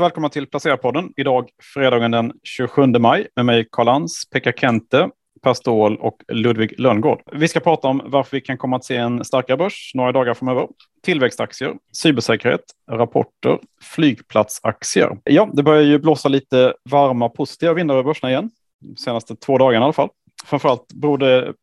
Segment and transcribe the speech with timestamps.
[0.00, 1.12] välkomna till Placerarpodden.
[1.16, 5.10] Idag fredagen den 27 maj med mig Karl Lans, Pekka Kente,
[5.42, 7.22] Per Ståhl och Ludvig Lönngård.
[7.32, 10.34] Vi ska prata om varför vi kan komma att se en starkare börs några dagar
[10.34, 10.68] framöver.
[11.02, 12.60] Tillväxtaktier, cybersäkerhet,
[12.90, 15.18] rapporter, flygplatsaktier.
[15.24, 18.50] Ja, det börjar ju blåsa lite varma positiva vindar över börserna igen.
[18.80, 20.08] De senaste två dagarna i alla fall.
[20.46, 21.54] Framförallt beror det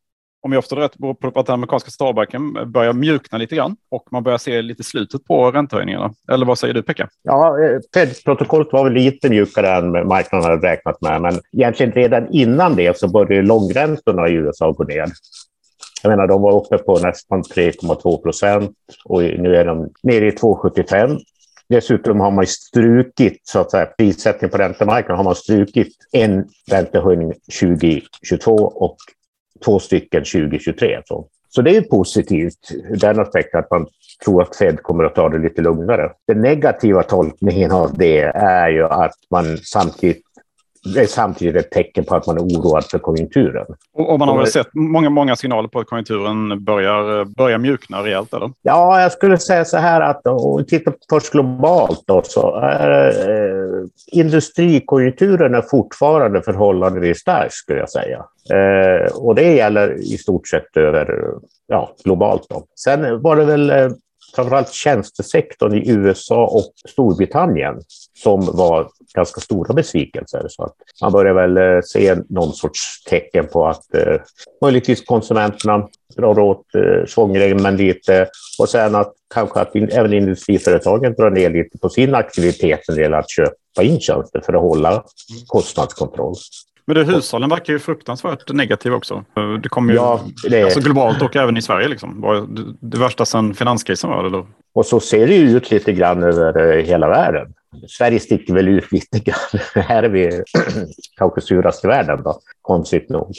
[0.43, 3.75] om jag förstår det rätt, beror på att den amerikanska centralbanken börjar mjukna lite grann
[3.91, 6.13] och man börjar se lite slutet på räntehöjningarna.
[6.31, 7.09] Eller vad säger du, Pekka?
[7.23, 12.33] Ja, eh, Fed-protokollet var väl lite mjukare än marknaden hade räknat med, men egentligen redan
[12.33, 15.05] innan det så började långräntorna i USA gå ner.
[16.03, 18.71] Jag menar, de var uppe på nästan 3,2 procent
[19.05, 21.19] och nu är de nere i 2,75.
[21.69, 27.33] Dessutom har man strukit, så att säga, prissättning på räntemarknaden har man strukit en räntehöjning
[27.59, 28.97] 2022 och
[29.65, 31.01] två stycken 2023.
[31.05, 33.87] Så, så det är positivt ur den aspekten att man
[34.25, 36.11] tror att Fed kommer att ta det lite lugnare.
[36.27, 40.23] Den negativa tolkningen av det är ju att man samtidigt
[40.83, 43.65] det är samtidigt ett tecken på att man är oroad för konjunkturen.
[43.93, 48.33] Och, man har väl sett många, många signaler på att konjunkturen börjar, börjar mjukna rejält?
[48.33, 48.51] Eller?
[48.61, 53.07] Ja, jag skulle säga så här att om vi tittar först globalt då, så är
[53.29, 58.25] eh, industrikonjunkturen är fortfarande förhållandevis stark skulle jag säga.
[58.53, 61.23] Eh, och det gäller i stort sett över
[61.67, 62.45] ja, globalt.
[62.49, 62.65] Då.
[62.75, 63.89] Sen var det väl eh,
[64.35, 67.81] framförallt tjänstesektorn i USA och Storbritannien
[68.23, 70.45] som var ganska stora besvikelser.
[70.49, 74.15] Så att man börjar väl eh, se någon sorts tecken på att eh,
[74.61, 75.87] möjligtvis konsumenterna
[76.17, 78.27] drar åt eh, svångremmen lite
[78.59, 82.95] och sen att kanske att in, även industriföretagen drar ner lite på sin aktivitet när
[82.95, 85.03] det gäller att köpa in tjänster för att hålla
[85.47, 86.35] kostnadskontroll.
[86.85, 89.23] Men det, hushållen verkar ju fruktansvärt negativa också.
[89.63, 90.63] Det kommer ju ja, det...
[90.63, 91.87] Alltså globalt och även i Sverige.
[91.87, 92.21] Liksom.
[92.49, 94.45] Det, det värsta sedan finanskrisen var det.
[94.73, 97.53] Och så ser det ju ut lite grann över hela världen.
[97.87, 99.61] Sverige sticker väl ut lite grann.
[99.83, 100.43] Här är vi
[101.17, 103.35] kanske surast i världen, då, konstigt nog.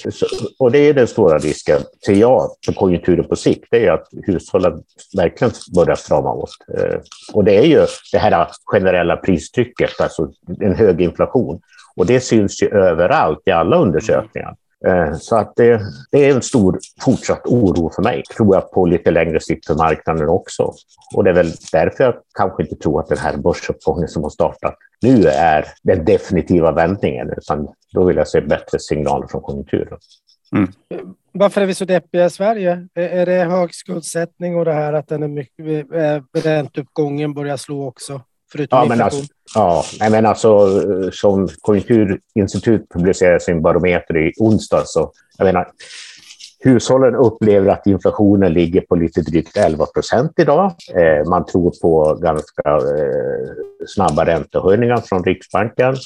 [0.58, 3.64] Och det är den stora risken, ser jag, för konjunkturen på sikt.
[3.70, 4.82] Det är att hushållen
[5.16, 6.50] verkligen börjar strama åt.
[6.78, 6.98] Eh,
[7.32, 11.60] och det är ju det här generella pristrycket, alltså en hög inflation.
[11.96, 14.56] Och det syns ju överallt i alla undersökningar.
[14.86, 18.86] Eh, så att det, det, är en stor fortsatt oro för mig, tror jag, på
[18.86, 20.72] lite längre sikt för marknaden också.
[21.14, 24.30] Och det är väl därför jag kanske inte tror att den här börsuppgången som har
[24.30, 29.98] startat nu är den definitiva vändningen, utan då vill jag se bättre signaler från konjunkturen.
[30.56, 30.72] Mm.
[31.32, 32.88] Varför är vi så deppiga i Sverige?
[32.94, 37.88] Är det hög skuldsättning och det här att den är mycket, eh, ränteuppgången börjar slå
[37.88, 38.20] också?
[38.52, 39.22] Förutom ja, men alltså,
[39.54, 40.68] ja, men alltså
[41.12, 45.68] som Konjunkturinstitut publicerade sin barometer i onsdag så jag menar,
[46.64, 50.74] hushållen upplever att inflationen ligger på lite drygt 11 procent idag.
[50.94, 55.96] Eh, man tror på ganska eh, snabba räntehöjningar från Riksbanken.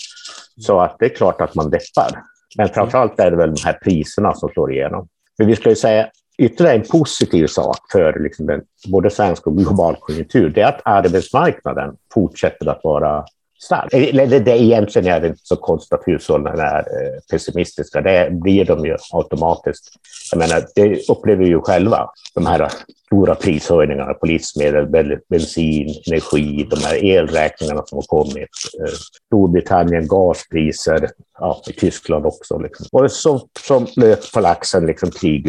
[0.60, 2.22] Så att det är klart att man deppar.
[2.56, 5.08] Men framför allt är det väl de här priserna som slår igenom.
[5.38, 6.08] Men vi ska ju säga
[6.38, 10.82] ytterligare en positiv sak för liksom den, både svensk och global konjunktur, det är att
[10.84, 13.24] arbetsmarknaden fortsätter att vara
[13.58, 13.90] stark.
[13.90, 18.00] Det, det, det egentligen är det inte så konstigt att hushållen är eh, pessimistiska.
[18.00, 19.88] Det blir de ju automatiskt.
[20.32, 22.68] Jag menar, det upplever vi ju själva, de här
[23.06, 28.48] stora prishöjningarna på livsmedel, bensin, energi, de här elräkningarna som har kommit.
[28.80, 28.92] Eh,
[29.26, 32.58] Storbritannien, gaspriser, ja, i Tyskland också.
[32.58, 32.86] Liksom.
[32.92, 35.48] Och som, som lök på laxen, liksom krig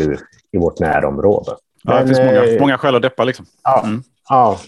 [0.51, 1.51] i vårt närområde.
[1.83, 3.23] Ja, Men, det finns många, eh, många skäl att deppa.
[3.23, 3.45] Liksom.
[3.63, 4.03] Ja, mm.
[4.29, 4.59] ja,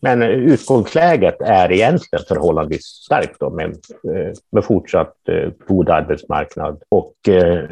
[0.00, 7.28] men utgångsläget är egentligen förhållandevis starkt då, med, eh, med fortsatt eh, god arbetsmarknad och
[7.28, 7.64] eh,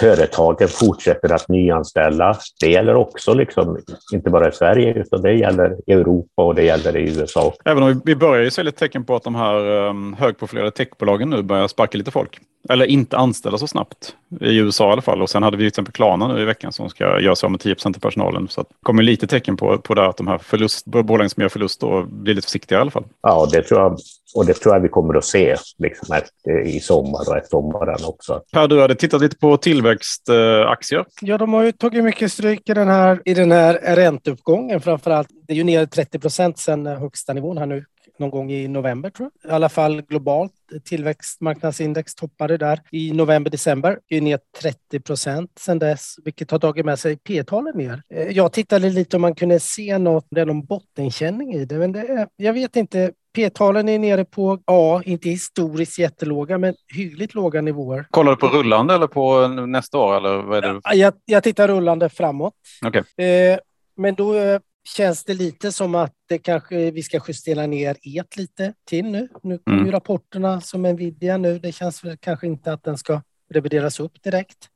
[0.00, 2.36] företagen fortsätter att nyanställa.
[2.60, 3.78] Det gäller också, liksom,
[4.12, 7.54] inte bara i Sverige, utan det gäller i Europa och det gäller i USA.
[7.64, 11.30] Även om vi börjar ju se lite tecken på att de här ehm, högprofilerade techbolagen
[11.30, 12.40] nu börjar sparka lite folk.
[12.68, 15.22] Eller inte anställa så snabbt, i USA i alla fall.
[15.22, 17.50] Och sen hade vi till exempel Klarna nu i veckan som ska göra sig av
[17.50, 18.48] med 10 av personalen.
[18.48, 21.48] Så det kommer lite tecken på, på det att de här förlust, bolagen som gör
[21.48, 23.04] förlust då blir lite försiktiga i alla fall.
[23.22, 23.98] Ja, det tror jag.
[24.34, 28.04] Och det tror jag vi kommer att se liksom efter, i sommar och efter sommaren
[28.04, 28.42] också.
[28.52, 31.04] Per, du hade tittat lite på tillväxtaktier.
[31.20, 35.10] Ja, de har ju tagit mycket stryk i den här, i den här ränteuppgången framför
[35.10, 35.28] allt.
[35.46, 37.84] Det är ju ner 30 procent sedan högsta nivån här nu
[38.22, 39.50] någon gång i november tror jag.
[39.50, 40.52] I alla fall globalt.
[40.84, 43.98] Tillväxtmarknadsindex toppade där i november, december.
[44.08, 48.02] Det är ner 30 procent sedan dess, vilket har tagit med sig P-talen ner.
[48.14, 51.78] Eh, jag tittade lite om man kunde se något, det är någon bottenkänning i det,
[51.78, 53.12] men det, jag vet inte.
[53.34, 58.06] P-talen är nere på, ja, inte historiskt jättelåga, men hyggligt låga nivåer.
[58.10, 60.16] Kollar du på rullande eller på nästa år?
[60.16, 60.96] Eller vad är det?
[60.96, 62.54] Jag, jag tittar rullande framåt.
[62.86, 63.26] Okay.
[63.26, 63.58] Eh,
[63.96, 68.36] men då eh, känns det lite som att det kanske vi ska justera ner et
[68.36, 69.28] lite till nu.
[69.42, 69.86] Nu kommer mm.
[69.86, 71.58] ju rapporterna som Nvidia nu.
[71.58, 74.68] Det känns väl kanske inte att den ska revideras upp direkt.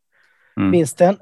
[0.56, 0.70] Mm.
[0.70, 1.16] Vinsten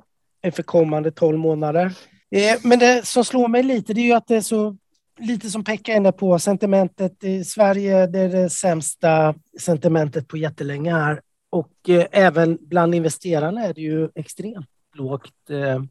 [0.52, 1.92] för kommande 12 månader.
[2.30, 4.76] Eh, men det som slår mig lite, det är ju att det är så
[5.18, 10.36] lite som Pekka är inne på, sentimentet i Sverige, det är det sämsta sentimentet på
[10.36, 11.20] jättelänge här.
[11.50, 15.82] Och eh, även bland investerarna är det ju extremt lågt, eh,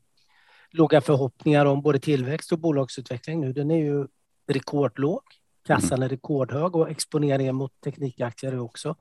[0.74, 3.54] låga förhoppningar om både tillväxt och bolagsutveckling nu.
[3.54, 4.08] Den är ju
[4.48, 5.22] rekordlåg.
[5.68, 6.04] Kassan mm.
[6.04, 8.96] är rekordhög och exponeringen mot teknikaktier är också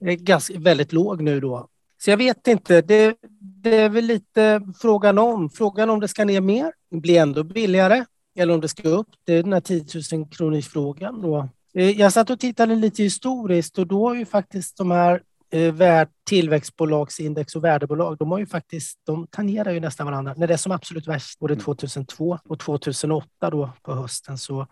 [0.00, 1.68] är ganska, väldigt låg nu då.
[1.98, 2.82] Så jag vet inte.
[2.82, 5.50] Det, det är väl lite frågan om.
[5.50, 8.04] Frågan om det ska ner mer, bli ändå billigare
[8.36, 9.08] eller om det ska upp.
[9.24, 11.48] Det är den här 10 000 kronors frågan då.
[11.74, 15.22] Eh, jag satt och tittade lite historiskt och då har ju faktiskt de här
[15.54, 20.34] eh, tillväxtbolagsindex och värdebolag, de har ju faktiskt, de tangerar ju nästan varandra.
[20.36, 22.38] När det är som absolut värst, både 2002 mm.
[22.44, 24.66] och 2008 då på hösten, så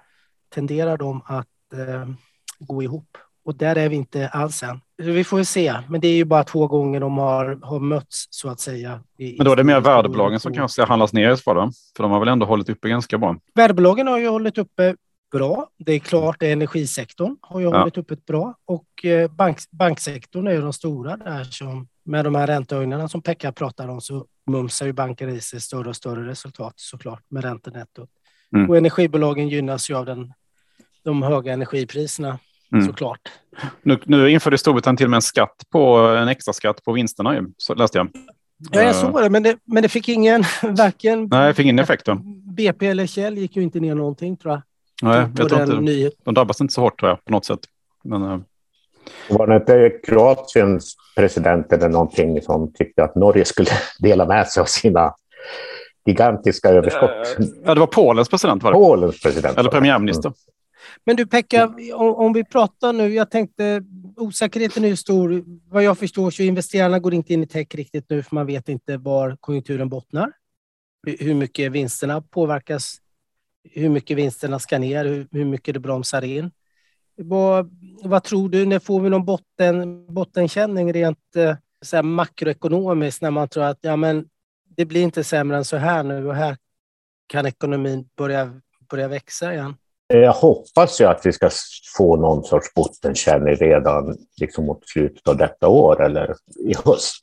[0.54, 2.08] tenderar de att eh,
[2.58, 3.18] gå ihop.
[3.44, 4.80] Och där är vi inte alls än.
[4.96, 8.26] Vi får ju se, men det är ju bara två gånger de har, har mötts
[8.30, 9.00] så att säga.
[9.18, 12.18] Men då är det mer värdebolagen som kanske handlas ner för dem, för de har
[12.18, 13.36] väl ändå hållit uppe ganska bra.
[13.54, 14.96] Värdebolagen har ju hållit uppe
[15.32, 15.68] bra.
[15.78, 17.78] Det är klart, är energisektorn har ju ja.
[17.78, 22.34] hållit uppe bra och eh, bank, banksektorn är ju de stora där som med de
[22.34, 26.30] här räntehöjningarna som Pekka pratar om så mumsar ju banker i sig större och större
[26.30, 28.08] resultat såklart med räntenettot.
[28.56, 28.70] Mm.
[28.70, 30.32] Och energibolagen gynnas ju av den,
[31.04, 32.38] de höga energipriserna
[32.72, 32.86] mm.
[32.86, 33.20] såklart.
[33.82, 37.34] Nu, nu införde Storbritannien till och med en skatt på en extra skatt på vinsterna,
[37.34, 38.08] ju, så läste jag.
[38.70, 41.28] Ja, jag såg det, men det, men det fick ingen, varken...
[41.30, 42.14] Nej, fick ingen effekt då.
[42.44, 44.62] BP eller Kjell gick ju inte ner någonting tror jag.
[45.02, 46.12] Nej, jag tror inte, nyhet.
[46.24, 47.60] de drabbas inte så hårt tror jag på något sätt.
[48.04, 48.40] Men, uh...
[49.30, 54.60] Var det inte Kroatiens president eller någonting som tyckte att Norge skulle dela med sig
[54.60, 55.14] av sina
[56.06, 57.36] gigantiska överskott?
[57.64, 58.62] Ja, det var Polens president.
[58.62, 58.78] Var det?
[58.78, 59.58] Polens president.
[59.58, 60.28] Eller premiärminister.
[60.28, 60.36] Mm.
[61.04, 63.82] Men du Pekka, om, om, vi pratar nu, jag tänkte
[64.16, 65.44] osäkerheten är ju stor.
[65.70, 68.68] Vad jag förstår så investerarna går inte in i tech riktigt nu för man vet
[68.68, 70.32] inte var konjunkturen bottnar.
[71.18, 72.96] Hur mycket vinsterna påverkas,
[73.70, 76.50] hur mycket vinsterna ska ner, hur, hur mycket det bromsar in.
[77.16, 77.70] Vad,
[78.02, 83.30] vad, tror du, när får vi någon botten, bottenkänning rent eh, så här makroekonomiskt när
[83.30, 84.28] man tror att ja, men
[84.76, 86.56] det blir inte sämre än så här nu och här
[87.26, 88.60] kan ekonomin börja,
[88.90, 89.74] börja växa igen?
[90.06, 91.50] Jag hoppas ju att vi ska
[91.96, 96.34] få någon sorts bottenkänning redan liksom mot slutet av detta år eller
[96.68, 97.22] i höst.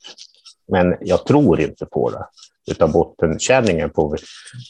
[0.68, 2.26] Men jag tror inte på det
[2.70, 4.16] utav bottenkänningen på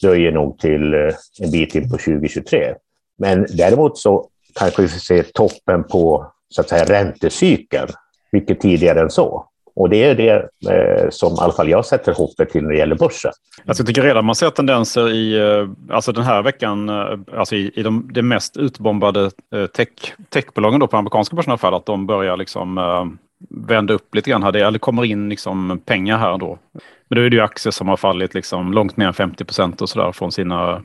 [0.01, 2.73] dröjer nog till eh, en bit in på 2023.
[3.17, 7.87] Men däremot så kanske vi ser toppen på så att säga, räntecykeln
[8.31, 9.47] mycket tidigare än så.
[9.75, 12.77] Och det är det eh, som i alla fall jag sätter hoppet till när det
[12.77, 13.31] gäller börsen.
[13.65, 17.55] Alltså, jag tycker redan man ser tendenser i, eh, alltså den här veckan, eh, alltså
[17.55, 19.87] i, i de, de mest utbombade eh, tech,
[20.29, 23.05] techbolagen då på amerikanska börsen i alla fall, att de börjar liksom eh,
[23.49, 26.59] vända upp lite grann här, eller kommer in liksom pengar här då.
[27.07, 29.81] Men då är det ju aktier som har fallit liksom långt mer än 50 procent
[29.81, 30.81] och sådär från sina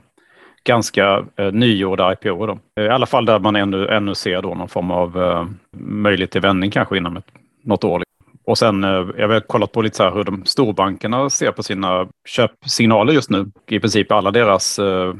[0.64, 2.46] ganska eh, nygjorda IPO.
[2.46, 2.58] Då.
[2.76, 5.46] Eh, I alla fall där man ännu, ännu ser då någon form av eh,
[5.78, 7.26] möjlighet till vändning kanske inom ett,
[7.62, 8.02] något år.
[8.46, 11.62] Och sen, eh, jag har kollat på lite så här hur de storbankerna ser på
[11.62, 13.50] sina köpsignaler just nu.
[13.66, 15.14] I princip alla deras, eh,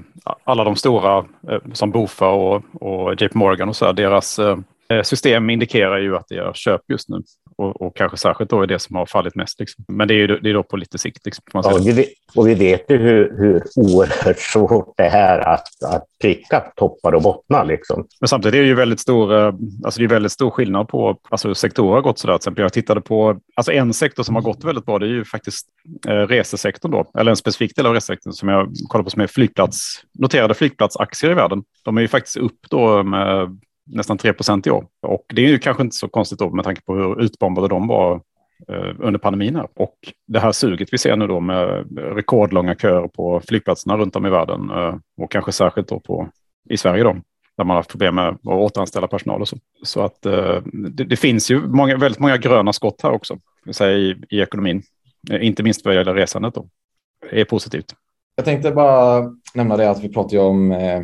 [0.45, 4.59] alla de stora eh, som Bofa och, och JP Morgan och så här, deras eh,
[5.03, 7.23] system indikerar ju att det är köp just nu
[7.59, 9.61] och, och, kanske särskilt då är det som har fallit mest.
[9.61, 9.85] Liksom.
[9.89, 11.27] Men det är, det är då på lite sikt.
[11.27, 15.83] Liksom, ja, och, vi, och vi vet ju hur, hur oerhört svårt det är att,
[15.85, 17.65] att pricka toppar och bottnar.
[17.65, 18.07] Liksom.
[18.21, 21.19] Men samtidigt är det ju väldigt stor, eh, alltså det är väldigt stor skillnad på
[21.29, 22.35] alltså sektorer har gått sådär.
[22.35, 25.11] Till exempel jag tittade på, alltså en sektor som har gått väldigt bra, det är
[25.11, 25.67] ju faktiskt
[26.09, 29.27] eh, resesektorn då, eller en specifik del av resesektorn som jag kollar på som är
[29.27, 31.63] flygplats, noterade flygplatsaktier i världen.
[31.85, 34.87] De är ju faktiskt upp då med nästan 3 procent i år.
[35.03, 37.87] Och det är ju kanske inte så konstigt då med tanke på hur utbombade de
[37.87, 38.15] var
[38.69, 39.57] eh, under pandemin.
[39.57, 39.69] Här.
[39.75, 44.27] Och det här suget vi ser nu då med rekordlånga köer på flygplatserna runt om
[44.27, 46.29] i världen eh, och kanske särskilt då på,
[46.69, 47.13] i Sverige då,
[47.57, 49.57] där man har haft problem med att återanställa personal och så.
[49.83, 53.39] Så att eh, det, det, finns ju många, väldigt många gröna skott här också
[53.85, 54.83] i, i ekonomin,
[55.41, 56.69] inte minst vad gäller resandet då.
[57.31, 57.95] Det är positivt.
[58.37, 61.03] Jag tänkte bara nämna det att vi pratar ju om eh,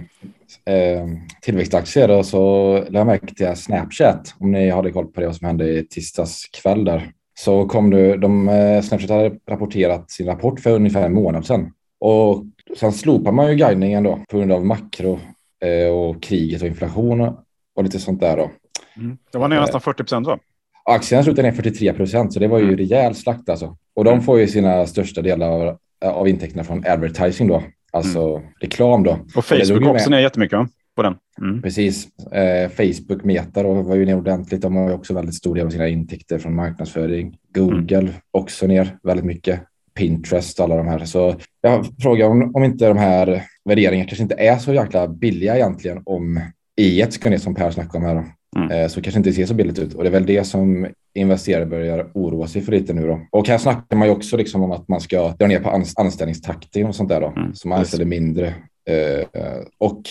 [0.65, 1.07] eh,
[1.43, 4.35] tillväxtaktier och så lade jag märke till Snapchat.
[4.39, 7.11] Om ni hade koll på det som hände i tisdags kväll där.
[7.39, 11.73] Så kom du, de, eh, Snapchat hade rapporterat sin rapport för ungefär en månad sedan.
[12.01, 12.45] Och
[12.77, 15.21] sen slopar man ju guidningen då på grund av makro
[15.65, 17.21] eh, och kriget och inflation
[17.75, 18.51] och lite sånt där då.
[18.97, 19.19] Mm.
[19.33, 20.39] Det var ner nästan 40 procent va?
[20.85, 22.77] Aktien slutade ner 43 procent så det var ju mm.
[22.77, 23.77] rejäl slakt alltså.
[23.95, 24.25] Och de mm.
[24.25, 27.63] får ju sina största delar av, av intäkterna från advertising då.
[27.93, 28.49] Alltså mm.
[28.61, 29.19] reklam då.
[29.37, 30.69] Och Facebook och också ner jättemycket va?
[30.97, 31.15] på den.
[31.41, 31.63] Mm.
[31.63, 32.09] Precis.
[32.33, 34.63] Eh, Facebook Meta då var ju ner ordentligt.
[34.63, 37.37] De har ju också väldigt stor del av sina intäkter från marknadsföring.
[37.55, 38.13] Google mm.
[38.31, 39.61] också ner väldigt mycket.
[39.95, 41.05] Pinterest, alla de här.
[41.05, 45.57] Så jag frågar om, om inte de här värderingarna kanske inte är så jäkla billiga
[45.57, 46.41] egentligen om
[46.77, 48.25] i ett ska ner som Per snackade om här.
[48.57, 48.71] Mm.
[48.71, 51.67] Eh, så kanske inte ser så billigt ut och det är väl det som investerare
[51.67, 53.21] börjar oroa sig för lite nu då.
[53.31, 56.87] Och här snackar man ju också liksom om att man ska dra ner på anställningstakten
[56.87, 57.33] och sånt där då.
[57.37, 57.55] Mm.
[57.55, 58.47] Så man anställer mindre.
[58.89, 59.27] Eh,
[59.79, 60.03] och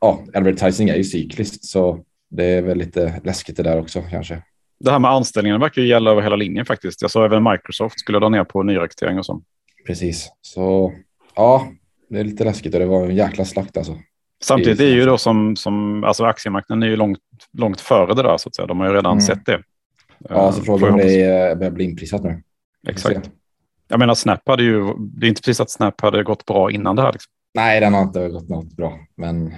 [0.00, 4.42] ja, advertising är ju cykliskt så det är väl lite läskigt det där också kanske.
[4.80, 7.02] Det här med anställningen verkar ju gälla över hela linjen faktiskt.
[7.02, 9.42] Jag såg även Microsoft skulle dra ner på nyrekrytering och så.
[9.86, 10.92] Precis, så
[11.36, 11.66] ja,
[12.08, 13.98] det är lite läskigt och det var en jäkla slakt alltså.
[14.42, 17.18] Samtidigt är ju då som, som alltså aktiemarknaden är ju långt,
[17.52, 18.66] långt före det där så att säga.
[18.66, 19.20] De har ju redan mm.
[19.20, 19.62] sett det.
[20.28, 22.42] Ja, så eh, frågan om det börjar bli inprisat nu.
[22.88, 23.30] Exakt.
[23.88, 26.96] Jag menar Snap hade ju, det är inte precis att Snap hade gått bra innan
[26.96, 27.12] det här.
[27.12, 27.32] Liksom.
[27.54, 29.54] Nej, den har inte gått något bra, men.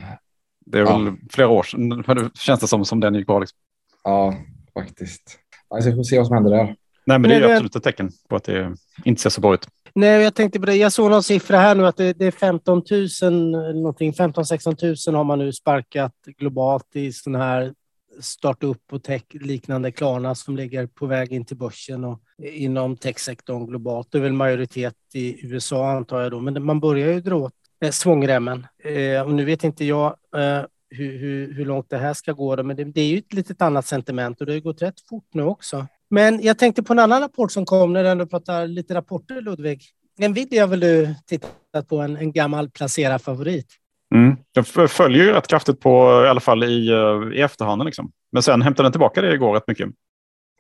[0.67, 0.99] Det är ja.
[0.99, 3.39] väl flera år sedan, känns det som, som den gick bra.
[3.39, 3.59] Liksom.
[4.05, 4.35] Ja,
[4.75, 5.39] faktiskt.
[5.69, 6.77] Alltså, vi får se vad som händer där.
[7.07, 9.55] Nej, men det är ju absolut ett tecken på att det inte ser så bra
[9.55, 9.69] ut.
[9.97, 10.77] Nej, jag tänkte på det.
[10.77, 12.83] Jag såg någon siffra här nu att det, det är 15
[13.23, 17.75] 000, någonting, 15-16 000 har man nu sparkat globalt i sådana här
[18.21, 23.67] startup och tech liknande Klarna som ligger på väg in till börsen och inom techsektorn
[23.67, 24.09] globalt.
[24.11, 27.53] Det är väl majoritet i USA antar jag då, men man börjar ju dra åt
[27.85, 28.67] eh, svångremmen.
[28.85, 32.57] Eh, och nu vet inte jag eh, hur, hur, hur, långt det här ska gå,
[32.57, 35.01] då, men det, det är ju ett litet annat sentiment och det har gått rätt
[35.01, 35.87] fort nu också.
[36.15, 39.41] Men jag tänkte på en annan rapport som kom när du ändå pratar lite rapporter,
[39.41, 39.83] Ludvig.
[40.19, 43.67] Nvidia har väl du tittat på, en, en gammal placerarfavorit?
[44.15, 44.37] Mm.
[44.55, 47.87] Den följer ju rätt kraftigt på, i alla fall i, eh, i efterhanden.
[47.87, 48.11] Liksom.
[48.33, 49.89] Men sen hämtade den tillbaka det igår rätt mycket.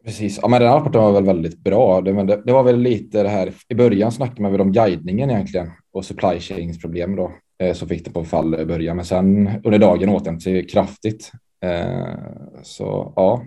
[0.04, 2.00] Precis, ja, men den här rapporten var väl väldigt bra.
[2.00, 4.72] Det, men det, det, var väl lite det här, i början snackade man väl om
[4.72, 7.32] guidningen egentligen och supply chains problem då.
[7.62, 11.30] Eh, så fick det på fall i början, men sen under dagen återhämtade sig kraftigt.
[11.64, 12.14] Eh,
[12.62, 13.42] så ja,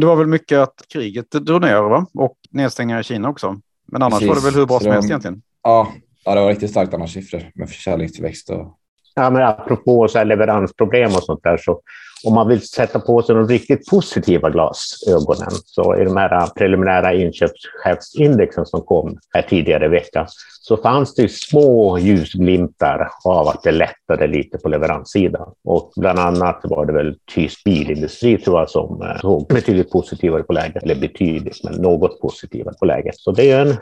[0.00, 2.06] det var väl mycket att kriget drog ner va?
[2.14, 3.60] och nedstängningar i Kina också.
[3.86, 4.28] Men annars Precis.
[4.28, 5.42] var det väl hur bra som helst egentligen.
[5.62, 5.92] Ja,
[6.24, 8.50] ja, det var riktigt starkt annars siffror med försäljningstillväxt.
[8.50, 8.78] Och...
[9.14, 11.80] Ja, men apropå så här leveransproblem och sånt där så
[12.24, 17.14] om man vill sätta på sig de riktigt positiva glasögonen så i de här preliminära
[17.14, 20.26] inköpschefsindexen som kom här tidigare i veckan
[20.60, 25.52] så fanns det små ljusglimtar av att det lättade lite på leveranssidan.
[25.64, 30.42] Och bland annat var det väl tysk bilindustri tror jag som eh, såg betydligt positivare
[30.42, 33.14] på läget, eller betydligt, men något positivare på läget.
[33.18, 33.76] Så det är en,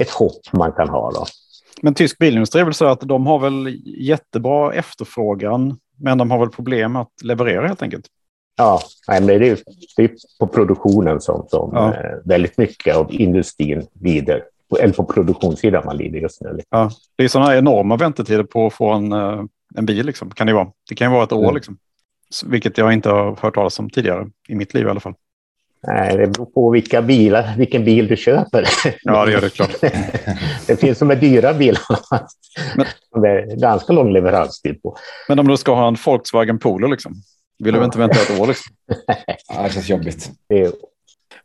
[0.00, 1.26] ett hopp man kan ha då.
[1.82, 6.38] Men tysk bilindustri är väl så att de har väl jättebra efterfrågan men de har
[6.38, 8.06] väl problem att leverera helt enkelt.
[8.56, 9.58] Ja, men det är,
[9.96, 11.94] det är på produktionen som, som ja.
[11.94, 14.44] Eh, väldigt mycket av industrin lider.
[14.80, 16.60] Eller på produktionssidan man lider just nu.
[16.70, 19.42] Ja, det är sådana enorma väntetider på att få en, eh,
[19.74, 20.06] en bil.
[20.06, 20.30] Liksom.
[20.30, 20.68] Kan det, vara.
[20.88, 21.54] det kan ju vara ett år, mm.
[21.54, 21.78] liksom.
[22.46, 25.14] vilket jag inte har hört talas om tidigare i mitt liv i alla fall.
[25.82, 28.64] Nej, det beror på vilka bilar, vilken bil du köper.
[29.02, 29.80] Ja, det gör det klart.
[30.66, 31.82] det finns som är dyra bilar
[33.12, 34.96] men, det är ganska lång leveranstid på.
[35.28, 37.14] Men om du ska ha en Volkswagen Polo, liksom,
[37.58, 37.84] vill du ja.
[37.84, 38.46] inte vänta ett år?
[38.46, 38.76] Liksom?
[39.48, 40.30] ja, det känns jobbigt.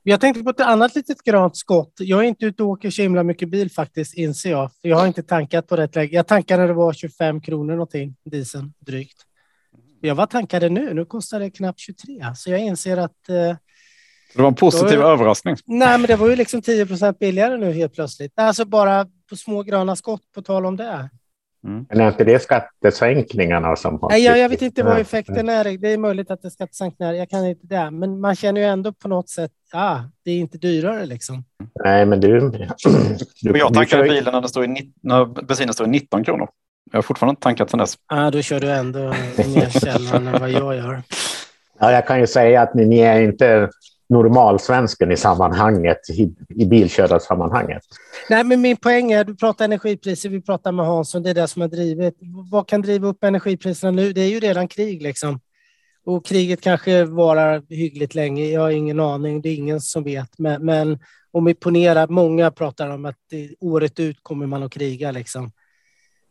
[0.04, 1.94] Jag tänkte på ett annat litet grant skott.
[1.98, 4.72] Jag är inte ute och åker så himla mycket bil faktiskt, inser jag.
[4.82, 6.16] Jag har inte tankat på rätt läge.
[6.16, 9.18] Jag tankade när det var 25 kronor någonting, dieseln drygt.
[10.02, 10.94] Jag var tankade nu.
[10.94, 13.56] Nu kostar det knappt 23, så jag inser att eh,
[14.36, 15.56] det var en positiv var, överraskning.
[15.66, 18.32] Nej, men det var ju liksom 10 procent billigare nu helt plötsligt.
[18.36, 21.10] Alltså bara på små gröna skott på tal om det.
[21.68, 21.86] Mm.
[21.90, 24.10] Men är inte det skattesänkningarna som har...
[24.10, 25.78] Nej, jag, jag vet inte vad effekten är.
[25.78, 27.14] Det är möjligt att det är skattesänkningar.
[27.14, 27.92] Jag kan inte det.
[27.92, 31.44] Men man känner ju ändå på något sätt, ah, det är inte dyrare liksom.
[31.84, 32.52] Nej, men du...
[33.42, 36.48] du jag tankade bilen när, det stod i, när bensinen stod i 19 kronor.
[36.92, 37.98] Jag har fortfarande inte tankat sedan dess.
[38.08, 39.00] Ah, då kör du ändå
[39.38, 41.04] mer sällan än vad jag gör.
[41.80, 43.70] Ja, jag kan ju säga att ni, ni är inte
[44.10, 47.82] normalsvensken i sammanhanget, i, i bilkörarsammanhanget.
[48.30, 51.48] Nej, men min poäng är, du pratar energipriser, vi pratar med Hansson, det är det
[51.48, 52.18] som har drivit.
[52.52, 54.14] Vad kan driva upp energipriserna nu?
[54.14, 55.40] Det är ju redan krig liksom.
[56.06, 60.40] Och kriget kanske varar hyggligt länge, jag har ingen aning, det är ingen som vet.
[60.40, 61.00] Men, men
[61.32, 65.52] om vi ponerar, många pratar om att det, året ut kommer man att kriga liksom.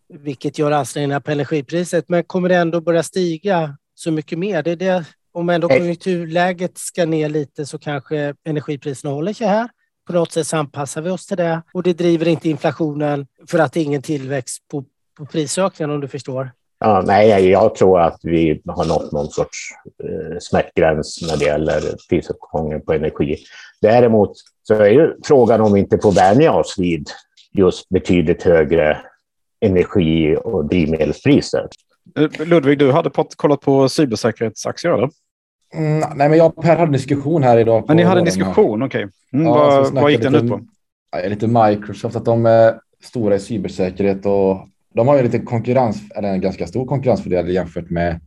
[0.09, 4.63] Vilket gör ansträngningar på energipriset, men kommer det ändå börja stiga så mycket mer?
[4.63, 9.69] Det är det om ändå konjunkturläget ska ner lite så kanske energipriserna håller sig här.
[10.07, 13.73] På något sätt anpassar vi oss till det och det driver inte inflationen för att
[13.73, 14.85] det är ingen tillväxt på,
[15.19, 16.51] på prisökningen om du förstår.
[16.85, 19.59] Ja, nej, jag tror att vi har nått någon sorts
[20.05, 23.37] eh, smärtgräns när det gäller prisuppgången på energi.
[23.81, 27.11] Däremot så är ju frågan om vi inte får vänja oss vid
[27.53, 28.99] just betydligt högre
[29.61, 31.69] energi och drivmedelspriser.
[32.19, 35.11] Eh, Ludvig, du hade kollat på cybersäkerhetsaktier, eller?
[35.75, 37.85] Mm, nej, men jag och Per hade en diskussion här idag.
[37.89, 39.05] Men ni hade en diskussion, okej.
[39.05, 39.41] Okay.
[39.41, 40.61] Mm, ja, vad, vad gick den ut på?
[41.29, 46.29] Lite Microsoft, att de är stora i cybersäkerhet och de har ju lite konkurrens, eller
[46.29, 48.21] en ganska stor konkurrensfördel jämfört med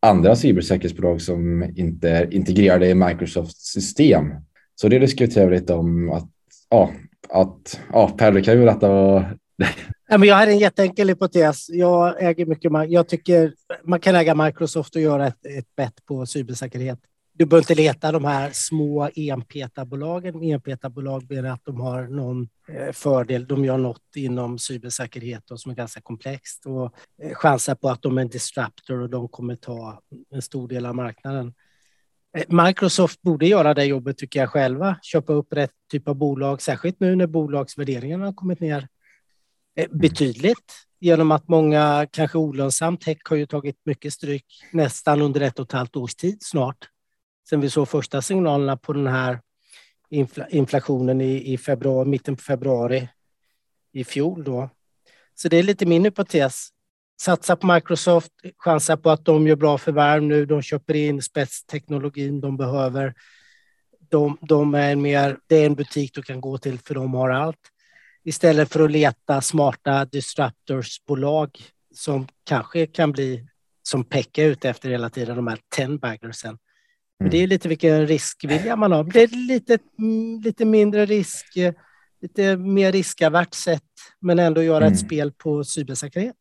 [0.00, 4.34] andra cybersäkerhetsbolag som inte är integrerade i Microsofts system.
[4.74, 6.28] Så det diskuterar vi lite om att,
[6.70, 6.90] ja,
[7.28, 9.24] att, ja, Per, du kan ju berätta vad
[10.08, 11.68] jag har en jätteenkel hypotes.
[11.68, 12.72] Jag äger mycket.
[12.88, 16.98] Jag tycker man kan äga Microsoft och göra ett, ett bett på cybersäkerhet.
[17.32, 20.42] Du behöver inte leta de här små enpetarbolagen.
[20.42, 23.46] Enpetarbolag menar att de har någon eh, fördel.
[23.46, 28.02] De gör något inom cybersäkerhet och som är ganska komplext och eh, chansar på att
[28.02, 31.54] de är en disruptor och de kommer ta en stor del av marknaden.
[32.36, 36.62] Eh, Microsoft borde göra det jobbet tycker jag själva, köpa upp rätt typ av bolag,
[36.62, 38.88] särskilt nu när bolagsvärderingarna har kommit ner
[39.86, 45.58] betydligt genom att många, kanske olönsam tech, har ju tagit mycket stryk nästan under ett
[45.58, 46.88] och ett halvt års tid snart.
[47.50, 49.40] Sen vi såg första signalerna på den här
[50.50, 53.08] inflationen i, i februari, mitten på februari
[53.92, 54.44] i fjol.
[54.44, 54.70] Då.
[55.34, 56.68] Så det är lite min hypotes.
[57.20, 60.46] Satsa på Microsoft, chansa på att de gör bra förvärv nu.
[60.46, 63.14] De köper in spetsteknologin de behöver.
[64.10, 67.30] De, de är mer, det är en butik du kan gå till för de har
[67.30, 67.70] allt
[68.28, 71.50] istället för att leta smarta disruptorsbolag
[71.94, 73.46] som kanske kan bli
[73.82, 76.48] som Pekka är ute efter hela tiden, de här ten-baggersen.
[76.50, 76.58] Mm.
[77.20, 79.04] Men det är lite vilken riskvilja man har.
[79.04, 81.46] Det är lite, mm, lite mindre risk,
[82.22, 83.82] lite mer riskavärt sätt,
[84.20, 84.92] men ändå göra mm.
[84.92, 86.36] ett spel på cybersäkerhet.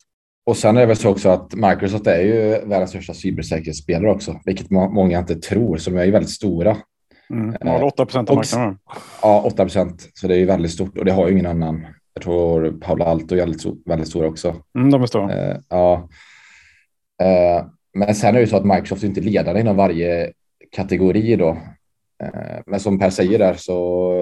[0.46, 4.42] Och sen är det väl så också att Microsoft är ju världens största cybersäkerhetsspelare också,
[4.46, 6.78] vilket många inte tror, som är ju väldigt stora.
[7.30, 8.78] Mm, 8 procent av marknaden.
[9.22, 10.10] Ja, 8 procent.
[10.14, 11.88] Så det är ju väldigt stort och det har ju ingen annan.
[12.14, 14.56] Jag tror Paolo Alto är väldigt, väldigt stora också.
[14.78, 15.34] Mm, de är stora.
[15.34, 16.10] Eh, ja.
[17.24, 20.32] Eh, men sen är det ju så att Microsoft är inte ledare inom varje
[20.72, 21.50] kategori då.
[22.24, 24.14] Eh, men som Per säger där så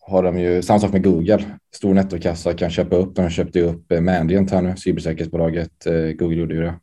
[0.00, 1.44] har de ju samma sak med Google.
[1.74, 3.16] Stor nettokassa kan köpa upp.
[3.16, 5.86] De köpte ju upp Mandiant här nu, cybersäkerhetsbolaget.
[5.86, 6.74] Eh, Google gjorde ju det.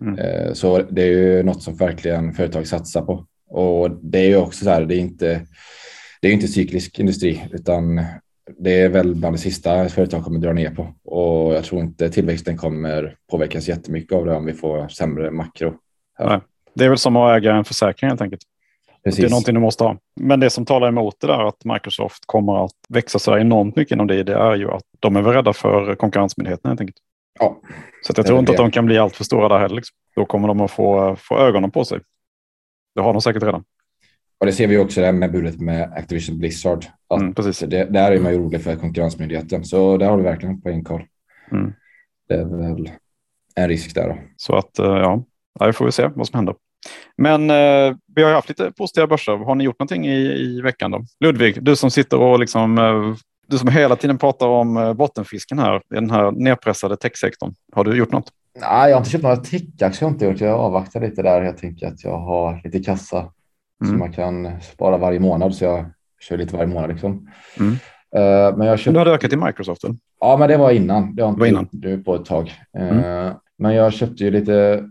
[0.00, 0.18] Mm.
[0.18, 3.26] Eh, så det är ju något som verkligen företag satsar på.
[3.50, 5.46] Och det är ju också så här, det är inte,
[6.20, 8.04] det är inte cyklisk industri, utan
[8.58, 10.94] det är väl bland det sista företag kommer dra ner på.
[11.04, 15.74] Och jag tror inte tillväxten kommer påverkas jättemycket av det om vi får sämre makro.
[16.18, 16.40] Nej,
[16.74, 18.42] det är väl som att äga en försäkring helt enkelt.
[19.04, 19.20] Precis.
[19.20, 19.96] Det är någonting du måste ha.
[20.20, 23.92] Men det som talar emot det där att Microsoft kommer att växa så enormt mycket
[23.92, 26.96] inom det, det är ju att de är väl rädda för konkurrensmyndigheterna helt enkelt.
[27.40, 27.60] Ja.
[28.02, 29.76] Så jag tror inte att de kan bli allt för stora där heller.
[29.76, 29.96] Liksom.
[30.16, 32.00] Då kommer de att få, få ögonen på sig.
[32.94, 33.64] Det har de säkert redan.
[34.38, 36.84] Och det ser vi också där med budet med Activision Blizzard.
[37.08, 37.58] Att mm, precis.
[37.58, 39.64] Det, där är man ju rolig för konkurrensmyndigheten.
[39.64, 41.02] Så där har du verkligen poäng Carl.
[41.52, 41.72] Mm.
[42.28, 42.90] Det är väl
[43.54, 44.08] en risk där.
[44.08, 44.18] Då.
[44.36, 45.24] Så att eh, ja,
[45.66, 46.54] vi får vi se vad som händer.
[47.16, 49.36] Men eh, vi har haft lite positiva börser.
[49.36, 51.04] Har ni gjort någonting i, i veckan då?
[51.20, 55.58] Ludvig, du som sitter och liksom, eh, du som hela tiden pratar om eh, bottenfisken
[55.58, 57.54] här i den här nedpressade techsektorn.
[57.72, 58.32] Har du gjort något?
[58.60, 60.12] Nej, jag har inte köpt några techaktier.
[60.18, 61.42] Jag, inte jag avvaktar lite där.
[61.42, 63.32] Jag tänker att jag har lite kassa mm.
[63.90, 65.54] som man kan spara varje månad.
[65.54, 65.86] Så jag
[66.20, 66.90] kör lite varje månad.
[66.90, 67.30] Liksom.
[67.58, 67.72] Mm.
[67.72, 68.94] Uh, men jag köpt...
[68.94, 69.84] Du hade ökat i Microsoft?
[69.84, 69.96] Eller?
[70.20, 71.14] Ja, men det var innan.
[71.16, 71.68] Det har inte innan.
[71.72, 72.52] nu på ett tag.
[72.78, 73.34] Uh, mm.
[73.58, 74.84] Men jag köpte ju lite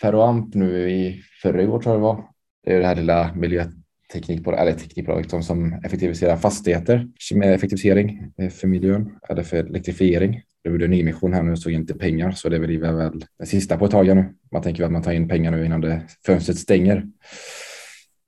[0.00, 2.24] Ferroamp nu i förra år tror jag det var.
[2.64, 9.18] Det är det här lilla miljöteknikbolaget, eller teknikbolaget som, effektiviserar fastigheter med effektivisering för miljön
[9.28, 10.42] eller för elektrifiering.
[10.64, 13.84] Det gjorde nyemission här nu såg inte pengar, så det blir väl det sista på
[13.84, 14.34] ett tag nu.
[14.52, 16.96] Man tänker att man tar in pengar nu innan det fönstret stänger.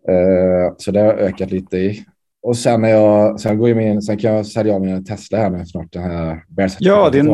[0.09, 2.05] Uh, så det har ökat lite i.
[2.43, 5.39] Och sen, när jag, sen, går jag in, sen kan jag sälja av min Tesla
[5.39, 5.93] här nu snart.
[5.93, 6.45] Den här
[6.79, 7.27] ja, din,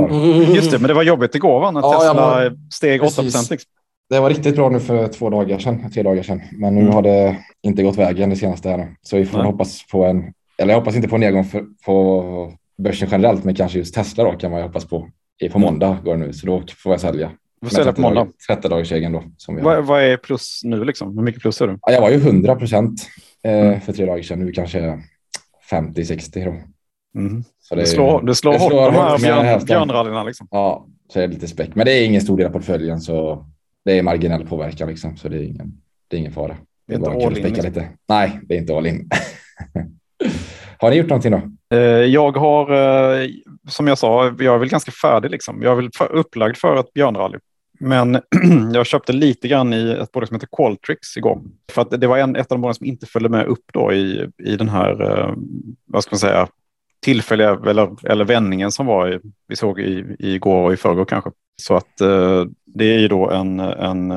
[0.54, 1.70] just det, men det var jobbigt igår va?
[1.70, 3.50] när ja, Tesla var, steg 8 procent.
[3.50, 3.70] Liksom.
[4.11, 6.42] Det var riktigt bra nu för två dagar sedan, tre dagar sedan.
[6.52, 6.92] Men nu mm.
[6.92, 8.96] har det inte gått vägen det senaste här nu.
[9.02, 9.46] Så vi får Nej.
[9.46, 13.55] hoppas på en, eller jag hoppas inte på en nedgång för, på börsen generellt, men
[13.55, 15.09] kanske just Tesla då kan man ju hoppas på.
[15.53, 17.31] På måndag går det nu, så då får jag sälja.
[17.61, 18.29] Vad säljer på måndag?
[18.49, 19.23] 30 dagars egen då.
[19.37, 21.19] Som vad, vad, är plus nu liksom?
[21.19, 21.79] Hur mycket plus är du?
[21.81, 23.09] Ja, jag var ju 100 procent
[23.43, 23.81] eh, mm.
[23.81, 24.41] för tre dagar sedan.
[24.41, 25.03] Nu kanske
[25.71, 26.55] 50-60 då.
[27.21, 27.45] Mm.
[27.61, 30.49] Så det, det slår, det slår, det slår hårt de här björn, björnrallyna liksom.
[30.51, 31.75] Ja, så är det lite späck.
[31.75, 33.47] Men det är ingen stor del av portföljen så
[33.85, 35.17] det är marginell påverkan liksom.
[35.17, 35.73] Så det är ingen,
[36.09, 36.57] det är ingen fara.
[36.87, 37.45] Det är inte all in.
[37.45, 37.65] Liksom.
[37.65, 37.89] Lite.
[38.09, 39.11] Nej, det är inte all in.
[40.79, 41.77] Har ni gjort någonting då?
[41.77, 43.29] Eh, jag har, eh,
[43.69, 45.31] som jag sa, jag är väl ganska färdig.
[45.31, 45.62] Liksom.
[45.62, 47.39] Jag är väl upplagd för ett björnrally.
[47.81, 48.21] Men
[48.73, 51.41] jag köpte lite grann i ett bolag som heter Qualtrics igår.
[51.73, 53.93] För att det var en, ett av de bolagen som inte följde med upp då
[53.93, 55.35] i, i den här, eh,
[55.87, 56.49] vad ska man säga,
[57.03, 61.31] tillfälliga eller, eller vändningen som var i, vi såg i, igår och i förrgår kanske.
[61.62, 64.09] Så att eh, det är ju då en, en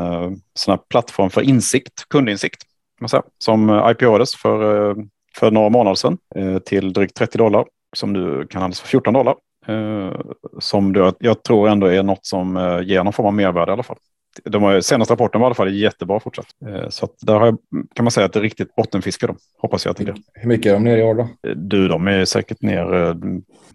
[0.53, 2.63] sån här plattform för insikt, kundinsikt,
[2.99, 4.95] man säga, som IPOades för, eh,
[5.39, 9.13] för några månader sedan eh, till drygt 30 dollar som du kan handlas för 14
[9.13, 9.35] dollar.
[9.67, 10.19] Eh,
[10.59, 13.83] som jag tror ändå är något som eh, ger någon form av mervärde i alla
[13.83, 13.97] fall.
[14.43, 16.45] De har, senaste rapporten var i alla fall jättebra fortsatt.
[16.89, 17.57] Så där har jag,
[17.95, 19.35] kan man säga att det är riktigt bottenfiske då.
[19.57, 20.15] Hoppas jag att det blir.
[20.33, 21.27] Hur mycket är de ner i år då?
[21.55, 23.15] Du, de är säkert ner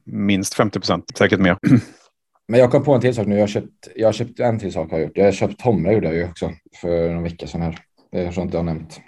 [0.04, 1.56] minst 50 procent, säkert mer.
[2.48, 3.34] Men jag kom på en till sak nu.
[3.34, 5.16] Jag har köpt, jag har köpt en till sak har jag gjort.
[5.16, 6.50] Jag har köpt Tomra gjorde jag ju också
[6.80, 7.78] för någon vecka sedan här.
[8.12, 9.00] Det har inte jag nämnt.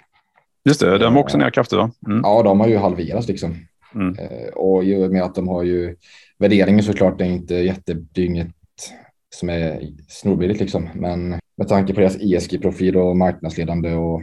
[0.65, 1.91] Just det, den var också ner kraftigt va?
[2.07, 2.21] Mm.
[2.23, 3.55] Ja, de har ju halverats liksom.
[3.95, 4.15] Mm.
[4.53, 5.95] Och i och med att de har ju
[6.37, 8.47] värderingen såklart är inte jättedynget
[9.35, 10.89] som är snorbilligt liksom.
[10.93, 14.21] Men med tanke på deras ESG-profil och marknadsledande och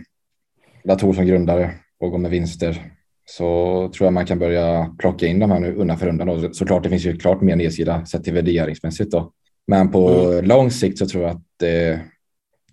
[0.84, 1.70] datorer som grundare
[2.00, 2.82] och går med vinster
[3.26, 6.28] så tror jag man kan börja plocka in de här nu undan för undan.
[6.28, 9.32] Och såklart, det finns ju klart mer nedsida sett till värderingsmässigt då.
[9.66, 10.44] Men på mm.
[10.44, 12.00] lång sikt så tror jag att det,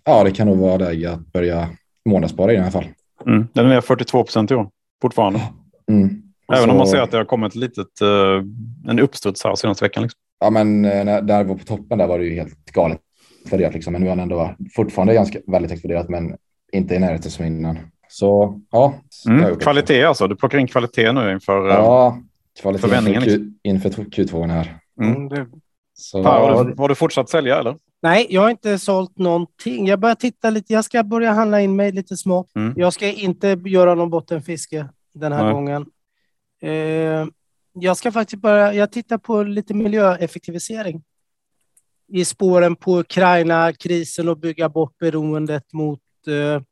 [0.04, 1.68] ja, det kan nog vara läge att börja
[2.08, 2.86] månadsspara i alla fall.
[3.26, 3.48] Mm.
[3.52, 4.68] Den är ner 42 procent i år
[5.02, 5.40] fortfarande.
[5.90, 6.22] Mm.
[6.52, 6.70] Även så...
[6.70, 8.42] om man ser att det har kommit litet, uh,
[8.88, 10.02] en uppstuds här senaste veckan.
[10.02, 10.18] Liksom.
[10.40, 13.00] Ja, men uh, när, där var på toppen där var det ju helt galet
[13.50, 13.74] värderat.
[13.74, 13.92] Liksom.
[13.92, 16.36] Men nu är han ändå fortfarande ganska väldigt värderat, men
[16.72, 17.78] inte i närheten som innan.
[18.08, 18.94] Så ja.
[19.28, 20.28] Mm, kvalitet alltså.
[20.28, 22.18] Du plockar in kvalitet nu inför, eh, ja,
[22.60, 23.58] kvalitet för inför, Q, liksom.
[23.62, 24.78] inför Q2 här.
[25.00, 25.16] Mm.
[25.16, 25.28] mm.
[25.28, 25.46] Det...
[25.94, 27.76] Så, har, du, har, du, fortsatt sälja eller?
[28.02, 29.86] Nej, jag har inte sålt någonting.
[29.86, 30.72] Jag börjar titta lite.
[30.72, 32.56] Jag ska börja handla in mig lite smått.
[32.56, 32.74] Mm.
[32.76, 35.52] Jag ska inte göra någon bottenfiske den här Nej.
[35.52, 35.86] gången.
[36.62, 37.26] Eh,
[37.72, 38.74] jag ska faktiskt börja.
[38.74, 41.02] Jag tittar på lite miljöeffektivisering
[42.12, 46.62] i spåren på Ukraina-krisen och bygga bort beroendet mot eh,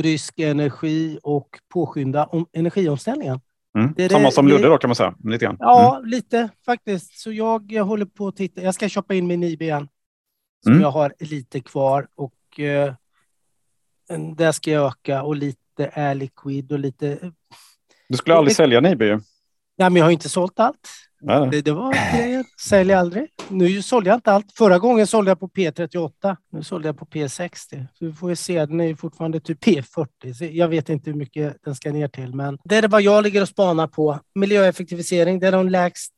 [0.00, 3.40] rysk energi och påskynda om, energiomställningen.
[3.78, 3.94] Mm.
[3.96, 5.14] Det Samma det, som Ludde då kan man säga.
[5.24, 5.56] Lite grann.
[5.60, 6.10] Ja, mm.
[6.10, 7.18] lite faktiskt.
[7.18, 8.60] Så jag, jag håller på att titta.
[8.62, 9.88] Jag ska köpa in min IB igen.
[10.64, 10.82] Som mm.
[10.82, 12.94] jag har lite kvar och eh,
[14.36, 17.32] där ska jag öka och lite är liquid och lite.
[18.08, 19.22] Du skulle aldrig sälja en.
[19.76, 20.88] Ja, men jag har inte sålt allt.
[21.50, 22.44] Det, det, var grejen.
[22.60, 23.28] Sälj aldrig.
[23.48, 24.52] Nu sålde jag inte allt.
[24.52, 26.36] Förra gången sålde jag på P38.
[26.52, 27.86] Nu sålde jag på P60.
[27.98, 28.66] Så vi får ju se.
[28.66, 30.32] Den är ju fortfarande typ P40.
[30.38, 33.22] Så jag vet inte hur mycket den ska ner till, men det är vad jag
[33.22, 34.20] ligger och spanar på.
[34.34, 36.12] Miljöeffektivisering, det är de lägst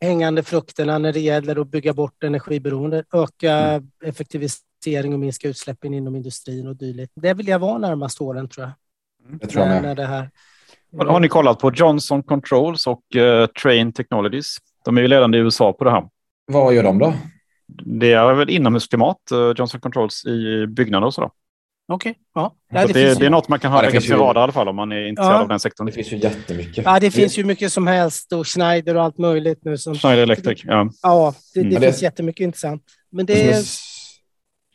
[0.00, 3.90] hängande frukterna när det gäller att bygga bort energiberoende, öka mm.
[4.04, 7.12] effektivisering och minska utsläppen inom industrin och dylikt.
[7.16, 8.72] Det vill jag vara närmast åren tror jag.
[9.26, 9.38] Mm.
[9.38, 10.30] Det tror jag när, det här
[10.98, 14.56] har ni kollat på Johnson Controls och uh, Train Technologies?
[14.84, 16.08] De är ju ledande i USA på det här.
[16.46, 17.14] Vad gör de då?
[17.84, 21.32] Det är väl inomhusklimat, uh, Johnson Controls i byggnader och så.
[21.88, 22.20] Okej, okay.
[22.34, 22.54] ja.
[22.72, 24.52] ja det, det, det, är något man kan ha ja, på sin radar i alla
[24.52, 25.42] fall om man är intresserad ja.
[25.42, 25.86] av den sektorn.
[25.86, 26.84] Det finns ju jättemycket.
[26.84, 29.78] Ja, det finns ju mycket som helst och Schneider och allt möjligt nu.
[29.78, 29.94] Som...
[29.94, 30.90] Schneider Electric, ja.
[31.02, 31.82] Ja, det, det mm.
[31.82, 32.82] finns jättemycket intressant.
[33.12, 33.62] Men det, är...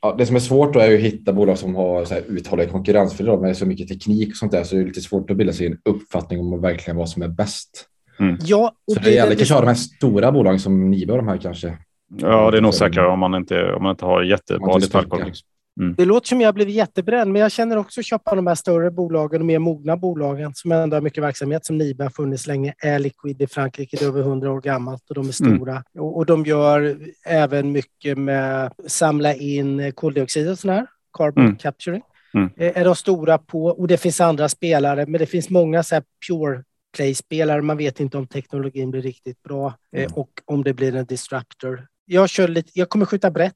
[0.01, 2.71] Ja, det som är svårt då är att hitta bolag som har så här uthållig
[2.71, 5.53] konkurrensfördel med så mycket teknik och sånt där så det är lite svårt att bilda
[5.53, 7.85] sig en uppfattning om verkligen vad som är bäst.
[8.19, 8.37] Mm.
[8.41, 11.17] Ja, och så det, det gäller kanske ha de här stora bolagen som Nibe och
[11.17, 11.77] de här kanske.
[12.17, 15.33] Ja, det är nog säkrare om man inte, om man inte har jättebra detaljkoll.
[15.79, 15.95] Mm.
[15.97, 19.41] Det låter som jag blivit jättebränd, men jag känner också köpa de här större bolagen
[19.41, 22.73] och mer mogna bolagen som ändå har mycket verksamhet som Nibe har funnits länge.
[22.83, 25.57] Air Liquid i Frankrike, det är över 100 år gammalt och de är mm.
[25.57, 25.71] stora.
[25.71, 25.83] Mm.
[25.97, 31.55] Och, och, de gör även mycket med samla in koldioxid och sådär, carbon mm.
[31.55, 32.01] capturing.
[32.33, 32.49] Mm.
[32.57, 35.95] Eh, är de stora på, och det finns andra spelare, men det finns många så
[35.95, 36.63] här pure
[36.97, 37.61] play-spelare.
[37.61, 41.87] Man vet inte om teknologin blir riktigt bra eh, och om det blir en disruptor.
[42.05, 43.55] Jag, kör lite, jag kommer skjuta brett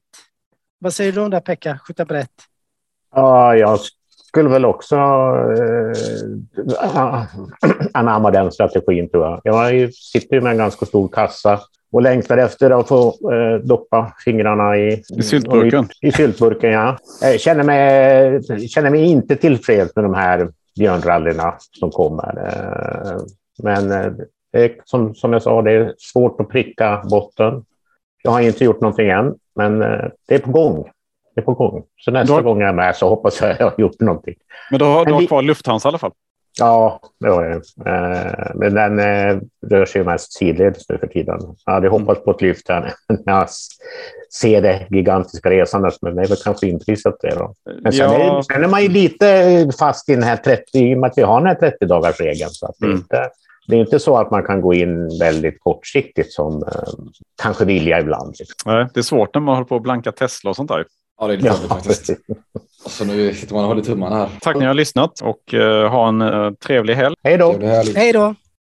[0.78, 1.78] vad säger du om det, Pekka?
[1.86, 2.30] Skjuta brett.
[3.14, 3.78] Ja, jag
[4.28, 5.92] skulle väl också eh,
[7.92, 9.40] anamma den strategin, tror jag.
[9.44, 11.60] Jag sitter ju med en ganska stor kassa
[11.92, 15.88] och längtar efter att få eh, doppa fingrarna i, I syltburken.
[16.00, 16.98] I, i syltburken, ja.
[17.22, 22.46] Jag känner mig, känner mig inte tillfreds med de här björnrallyna som kommer.
[22.46, 23.22] Eh,
[23.62, 23.92] men
[24.52, 27.64] eh, som, som jag sa, det är svårt att pricka botten.
[28.22, 30.90] Jag har inte gjort någonting än, men eh, det är på gång.
[31.34, 31.82] Det är på gång.
[31.96, 32.42] Så nästa har...
[32.42, 34.34] gång jag är med så hoppas jag att jag har gjort någonting.
[34.70, 36.12] Men du har, du har kvar Lufthansa i alla fall?
[36.58, 37.54] Ja, det har jag.
[37.86, 39.40] Eh, men den eh,
[39.70, 41.38] rör sig mest sidledes nu för tiden.
[41.64, 42.00] Jag hade mm.
[42.00, 42.92] hoppats på ett lyft här
[43.26, 43.48] när jag
[44.40, 47.34] ser det gigantiska resandet, men det är väl kanske inprisat det.
[47.34, 47.54] Då.
[47.82, 48.38] Men sen, ja.
[48.38, 51.18] är, sen är man ju lite fast i den här 30, i och med att
[51.18, 52.50] vi har den här 30 dagars regeln.
[52.50, 52.96] Så att mm.
[52.96, 53.30] inte
[53.66, 56.68] det är inte så att man kan gå in väldigt kortsiktigt som eh,
[57.42, 58.34] kanske vilja ibland.
[58.66, 60.84] Nej, det är svårt när man håller på att blanka Tesla och sånt där.
[61.20, 62.10] Ja, det är lite ja, faktiskt.
[62.86, 64.28] Så nu sitter man och håller tummarna här.
[64.40, 67.14] Tack ni har lyssnat och uh, ha en uh, trevlig helg.
[67.22, 67.58] Hej då.
[67.94, 68.34] Hej då.